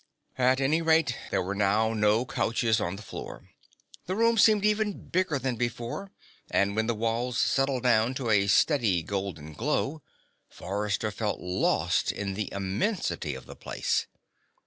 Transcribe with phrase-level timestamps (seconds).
[0.39, 3.49] At any rate, there were now no couches on the floor.
[4.07, 6.09] The room seemed even bigger than before,
[6.49, 10.01] and when the walls settled down to a steady golden glow,
[10.49, 14.07] Forrester felt lost in the immensity of the place.